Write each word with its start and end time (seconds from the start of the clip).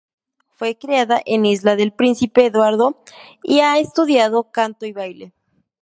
Fue 0.57 0.79
criada 0.79 1.21
en 1.27 1.45
Isla 1.45 1.75
del 1.75 1.93
Príncipe 1.93 2.47
Eduardo 2.47 3.03
y 3.43 3.59
ha 3.59 3.77
estudiado 3.77 4.49
canto 4.49 4.87
y 4.87 4.93
baile. 4.93 5.31